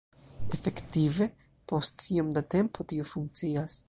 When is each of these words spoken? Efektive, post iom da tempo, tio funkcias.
Efektive, 0.57 1.27
post 1.73 2.07
iom 2.17 2.31
da 2.39 2.43
tempo, 2.55 2.87
tio 2.93 3.07
funkcias. 3.13 3.77